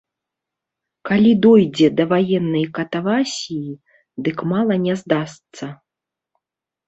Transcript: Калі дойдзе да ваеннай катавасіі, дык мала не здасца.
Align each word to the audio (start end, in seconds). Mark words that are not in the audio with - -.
Калі 1.07 1.31
дойдзе 1.45 1.87
да 1.99 2.03
ваеннай 2.13 2.63
катавасіі, 2.79 3.69
дык 4.29 4.37
мала 4.53 4.75
не 4.89 4.93
здасца. 5.03 5.65